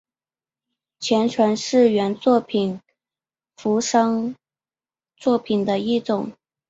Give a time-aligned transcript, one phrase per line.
[0.99, 2.81] 前传是原作品
[3.57, 4.35] 衍生
[5.15, 6.33] 作品的一种。